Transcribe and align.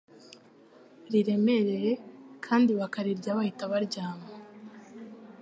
riremereye, 1.11 1.91
kandi 2.45 2.69
bakarirya 2.79 3.37
bahita 3.37 3.63
baryama. 3.71 4.29